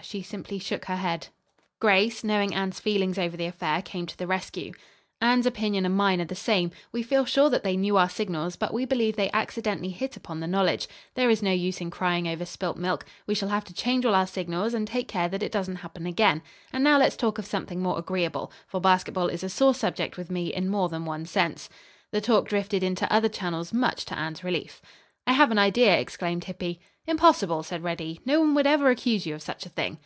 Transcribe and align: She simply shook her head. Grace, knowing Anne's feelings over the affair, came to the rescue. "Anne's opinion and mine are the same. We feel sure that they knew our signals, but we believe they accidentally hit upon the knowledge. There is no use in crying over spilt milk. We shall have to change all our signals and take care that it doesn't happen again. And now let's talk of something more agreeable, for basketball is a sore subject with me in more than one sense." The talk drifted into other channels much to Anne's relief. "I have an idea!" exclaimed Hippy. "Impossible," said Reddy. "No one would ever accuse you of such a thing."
She 0.00 0.22
simply 0.22 0.60
shook 0.60 0.84
her 0.84 0.94
head. 0.96 1.26
Grace, 1.80 2.22
knowing 2.22 2.54
Anne's 2.54 2.78
feelings 2.78 3.18
over 3.18 3.36
the 3.36 3.46
affair, 3.46 3.82
came 3.82 4.06
to 4.06 4.16
the 4.16 4.28
rescue. 4.28 4.72
"Anne's 5.20 5.44
opinion 5.44 5.84
and 5.84 5.96
mine 5.96 6.20
are 6.20 6.24
the 6.24 6.36
same. 6.36 6.70
We 6.92 7.02
feel 7.02 7.24
sure 7.24 7.50
that 7.50 7.64
they 7.64 7.76
knew 7.76 7.96
our 7.96 8.08
signals, 8.08 8.54
but 8.54 8.72
we 8.72 8.84
believe 8.84 9.16
they 9.16 9.28
accidentally 9.32 9.88
hit 9.90 10.16
upon 10.16 10.38
the 10.38 10.46
knowledge. 10.46 10.86
There 11.14 11.28
is 11.30 11.42
no 11.42 11.50
use 11.50 11.80
in 11.80 11.90
crying 11.90 12.28
over 12.28 12.46
spilt 12.46 12.76
milk. 12.76 13.06
We 13.26 13.34
shall 13.34 13.48
have 13.48 13.64
to 13.64 13.74
change 13.74 14.06
all 14.06 14.14
our 14.14 14.28
signals 14.28 14.72
and 14.72 14.86
take 14.86 15.08
care 15.08 15.28
that 15.28 15.42
it 15.42 15.50
doesn't 15.50 15.76
happen 15.82 16.06
again. 16.06 16.42
And 16.72 16.84
now 16.84 16.98
let's 16.98 17.16
talk 17.16 17.38
of 17.40 17.44
something 17.46 17.82
more 17.82 17.98
agreeable, 17.98 18.52
for 18.68 18.80
basketball 18.80 19.26
is 19.26 19.42
a 19.42 19.48
sore 19.50 19.74
subject 19.74 20.16
with 20.16 20.30
me 20.30 20.54
in 20.54 20.68
more 20.70 20.88
than 20.88 21.06
one 21.06 21.26
sense." 21.26 21.68
The 22.12 22.20
talk 22.20 22.46
drifted 22.48 22.84
into 22.84 23.12
other 23.12 23.28
channels 23.28 23.72
much 23.74 24.04
to 24.06 24.16
Anne's 24.16 24.44
relief. 24.44 24.80
"I 25.26 25.32
have 25.32 25.50
an 25.50 25.58
idea!" 25.58 25.98
exclaimed 25.98 26.44
Hippy. 26.44 26.80
"Impossible," 27.06 27.62
said 27.62 27.82
Reddy. 27.82 28.20
"No 28.26 28.40
one 28.40 28.54
would 28.54 28.66
ever 28.66 28.90
accuse 28.90 29.24
you 29.24 29.34
of 29.34 29.40
such 29.42 29.64
a 29.64 29.70
thing." 29.70 29.98